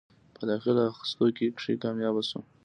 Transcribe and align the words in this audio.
پۀ 0.35 0.41
داخله 0.49 0.81
اخستو 0.91 1.25
کښې 1.37 1.73
کامياب 1.83 2.15
شو۔ 2.29 2.39